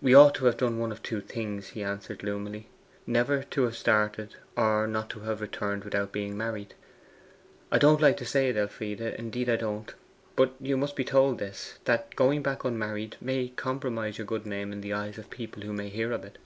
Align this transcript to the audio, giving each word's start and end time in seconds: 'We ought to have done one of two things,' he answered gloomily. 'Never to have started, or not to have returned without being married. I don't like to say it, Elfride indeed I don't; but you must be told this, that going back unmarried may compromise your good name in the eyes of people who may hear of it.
'We 0.00 0.14
ought 0.14 0.34
to 0.36 0.46
have 0.46 0.56
done 0.56 0.78
one 0.78 0.90
of 0.90 1.02
two 1.02 1.20
things,' 1.20 1.68
he 1.76 1.82
answered 1.82 2.20
gloomily. 2.20 2.68
'Never 3.06 3.42
to 3.42 3.64
have 3.64 3.76
started, 3.76 4.34
or 4.56 4.86
not 4.86 5.10
to 5.10 5.20
have 5.24 5.42
returned 5.42 5.84
without 5.84 6.10
being 6.10 6.38
married. 6.38 6.72
I 7.70 7.76
don't 7.76 8.00
like 8.00 8.16
to 8.16 8.24
say 8.24 8.48
it, 8.48 8.56
Elfride 8.56 9.02
indeed 9.02 9.50
I 9.50 9.56
don't; 9.56 9.92
but 10.36 10.54
you 10.58 10.78
must 10.78 10.96
be 10.96 11.04
told 11.04 11.38
this, 11.38 11.78
that 11.84 12.16
going 12.16 12.42
back 12.42 12.64
unmarried 12.64 13.18
may 13.20 13.48
compromise 13.48 14.16
your 14.16 14.26
good 14.26 14.46
name 14.46 14.72
in 14.72 14.80
the 14.80 14.94
eyes 14.94 15.18
of 15.18 15.28
people 15.28 15.64
who 15.64 15.74
may 15.74 15.90
hear 15.90 16.12
of 16.12 16.24
it. 16.24 16.38